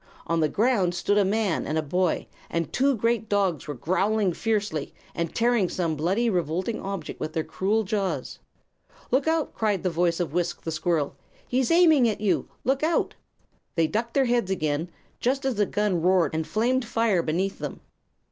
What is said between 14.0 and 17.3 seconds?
their heads again, just as the gun roared and flamed fire